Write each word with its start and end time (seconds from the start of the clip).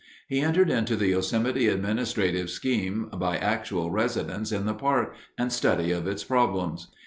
He 0.27 0.39
entered 0.39 0.71
into 0.71 0.95
the 0.95 1.09
Yosemite 1.09 1.67
administrative 1.67 2.49
scheme 2.49 3.07
by 3.19 3.37
actual 3.37 3.91
residence 3.91 4.51
in 4.51 4.65
the 4.65 4.73
park 4.73 5.13
and 5.37 5.53
study 5.53 5.91
of 5.91 6.07
its 6.07 6.23
problems. 6.23 6.87